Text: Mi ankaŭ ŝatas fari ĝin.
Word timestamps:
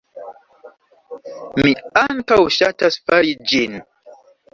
Mi 1.67 1.73
ankaŭ 2.03 2.39
ŝatas 2.55 2.97
fari 3.11 3.37
ĝin. 3.53 3.77